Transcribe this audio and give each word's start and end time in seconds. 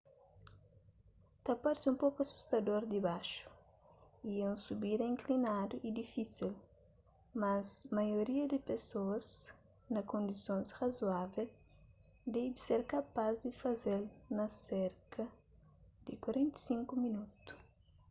ta 1.43 1.53
parse 1.63 1.85
un 1.91 1.97
poku 2.03 2.17
asustador 2.25 2.81
dibaxu 2.93 3.45
y 4.29 4.31
é 4.45 4.47
un 4.53 4.57
subida 4.65 5.11
inklinadu 5.15 5.75
y 5.87 5.89
difísil 6.01 6.51
mas 7.41 7.65
maioria 7.99 8.43
di 8.53 8.59
pesoas 8.71 9.25
na 9.93 10.01
kondisons 10.11 10.67
razoável 10.79 11.47
debe 12.37 12.57
ser 12.67 12.81
kapaz 12.95 13.33
di 13.45 13.51
faze-l 13.61 14.03
na 14.37 14.45
serka 14.67 15.23
di 16.05 16.13
45 16.25 17.03
minotu 17.05 17.51